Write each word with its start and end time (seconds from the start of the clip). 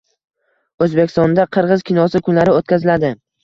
O‘zbekistonda 0.85 1.47
Qirg‘iz 1.59 1.87
kinosi 1.93 2.25
kunlari 2.31 2.59
o‘tkaziladi 2.59 3.17